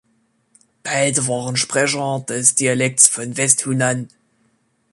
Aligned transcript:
Beide 0.81 1.27
waren 1.27 1.55
Sprecher 1.57 2.25
des 2.27 2.55
Dialekts 2.55 3.07
von 3.07 3.37
West-Hunan. 3.37 4.07